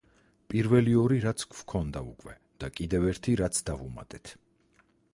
პირველი 0.53 0.95
ორი, 1.01 1.19
რაც 1.25 1.43
გვქონდა 1.51 2.03
უკვე 2.13 2.35
და 2.65 2.73
კიდევ 2.81 3.09
ერთი 3.15 3.39
რაც 3.45 3.63
დავუმატეთ. 3.71 4.37